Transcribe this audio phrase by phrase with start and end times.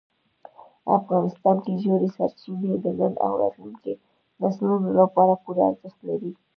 [0.99, 3.93] افغانستان کې ژورې سرچینې د نن او راتلونکي
[4.41, 6.31] نسلونو لپاره پوره ارزښت لري.